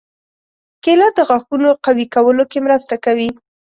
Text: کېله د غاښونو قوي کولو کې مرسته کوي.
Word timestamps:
کېله 0.83 1.07
د 1.17 1.19
غاښونو 1.27 1.69
قوي 1.85 2.05
کولو 2.13 2.43
کې 2.51 2.59
مرسته 2.65 2.95
کوي. 3.05 3.29